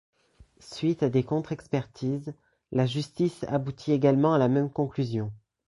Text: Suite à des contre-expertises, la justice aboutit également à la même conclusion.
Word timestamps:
Suite 0.57 1.03
à 1.03 1.09
des 1.11 1.21
contre-expertises, 1.21 2.33
la 2.71 2.87
justice 2.87 3.43
aboutit 3.47 3.91
également 3.91 4.33
à 4.33 4.39
la 4.39 4.47
même 4.47 4.71
conclusion. 4.71 5.31